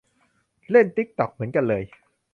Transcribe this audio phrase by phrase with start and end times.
[0.71, 1.83] เล่นติ๊กต็อกเหมือนกันเลย